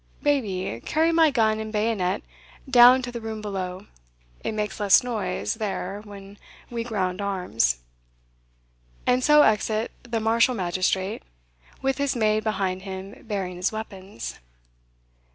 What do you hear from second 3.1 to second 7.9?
the room below it makes less noise there when we ground arms."